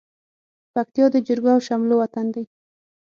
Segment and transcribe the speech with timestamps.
[0.73, 2.43] پکتيا د جرګو او شملو وطن دى.